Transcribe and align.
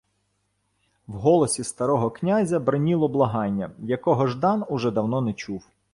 В 1.07 1.13
голосі 1.13 1.63
старого 1.63 2.09
князя 2.11 2.59
бриніло 2.59 3.07
благання, 3.07 3.71
якого 3.79 4.27
Ждан 4.27 4.65
уже 4.69 4.91
давно 4.91 5.21
не 5.21 5.33
чув. 5.33 5.67